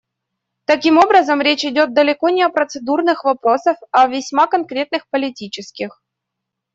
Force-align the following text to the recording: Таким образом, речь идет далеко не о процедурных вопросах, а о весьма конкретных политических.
Таким 0.65 0.97
образом, 0.97 1.43
речь 1.43 1.63
идет 1.63 1.93
далеко 1.93 2.29
не 2.29 2.41
о 2.41 2.49
процедурных 2.49 3.23
вопросах, 3.23 3.77
а 3.91 4.05
о 4.05 4.07
весьма 4.07 4.47
конкретных 4.47 5.07
политических. 5.11 6.01